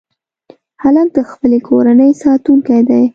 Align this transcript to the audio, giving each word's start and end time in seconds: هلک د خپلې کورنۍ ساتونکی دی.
هلک 0.83 1.07
د 1.15 1.19
خپلې 1.31 1.59
کورنۍ 1.67 2.11
ساتونکی 2.23 2.79
دی. 2.89 3.03